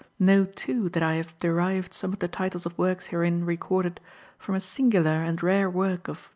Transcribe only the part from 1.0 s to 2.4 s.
I have derived some of the